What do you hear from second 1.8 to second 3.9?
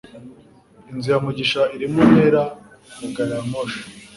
mu ntera ya gariyamoshi